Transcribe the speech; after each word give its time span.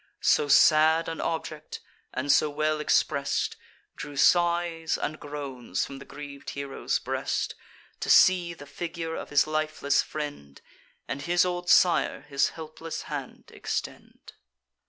So 0.23 0.47
sad 0.47 1.07
an 1.07 1.21
object, 1.21 1.79
and 2.11 2.31
so 2.31 2.49
well 2.49 2.79
express'd, 2.79 3.55
Drew 3.95 4.15
sighs 4.17 4.97
and 4.97 5.19
groans 5.19 5.85
from 5.85 5.99
the 5.99 6.07
griev'd 6.07 6.49
hero's 6.49 6.97
breast, 6.97 7.53
To 7.99 8.09
see 8.09 8.55
the 8.55 8.65
figure 8.65 9.13
of 9.15 9.29
his 9.29 9.45
lifeless 9.45 10.01
friend, 10.01 10.59
And 11.07 11.21
his 11.21 11.45
old 11.45 11.69
sire 11.69 12.21
his 12.21 12.49
helpless 12.49 13.03
hand 13.03 13.51
extend. 13.53 14.33